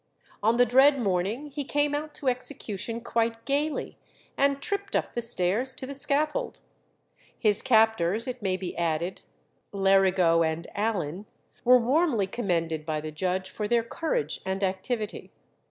On 0.41 0.57
the 0.57 0.65
dread 0.65 0.99
morning 0.99 1.45
he 1.45 1.63
came 1.63 1.93
out 1.93 2.15
to 2.15 2.27
execution 2.27 3.01
quite 3.01 3.45
gaily, 3.45 3.99
and 4.35 4.59
tripped 4.59 4.95
up 4.95 5.13
the 5.13 5.21
stairs 5.21 5.75
to 5.75 5.85
the 5.85 5.93
scaffold. 5.93 6.61
His 7.37 7.61
captors, 7.61 8.25
it 8.25 8.41
may 8.41 8.57
be 8.57 8.75
added 8.75 9.21
(Lerigo 9.71 10.41
and 10.41 10.65
Allen), 10.73 11.27
were 11.63 11.77
warmly 11.77 12.25
commended 12.25 12.83
by 12.83 12.99
the 12.99 13.11
judge 13.11 13.51
for 13.51 13.67
their 13.67 13.83
courage 13.83 14.41
and 14.43 14.63
activity. 14.63 15.29